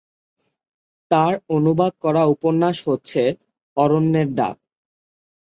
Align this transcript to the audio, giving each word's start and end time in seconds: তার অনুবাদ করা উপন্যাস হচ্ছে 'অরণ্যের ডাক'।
তার 1.11 1.33
অনুবাদ 1.49 1.93
করা 1.99 2.21
উপন্যাস 2.25 2.77
হচ্ছে 2.87 3.21
'অরণ্যের 3.77 4.27
ডাক'। 4.35 4.61